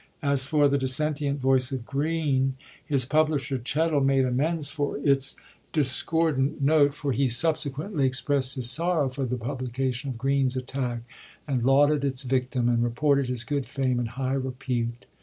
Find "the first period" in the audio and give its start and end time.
6.87-6.97